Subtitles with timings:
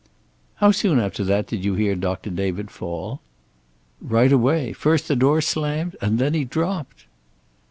[0.55, 3.21] "How soon after that did you hear Doctor David fall?"
[4.01, 4.73] "Right away.
[4.73, 7.05] First the door slammed, and then he dropped."